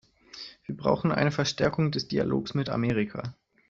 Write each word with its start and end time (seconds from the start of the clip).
Wir 0.65 0.75
brauchen 0.75 1.11
eine 1.11 1.29
Verstärkung 1.29 1.91
des 1.91 2.07
Dialogs 2.07 2.55
mit 2.55 2.69
Amerika. 2.69 3.35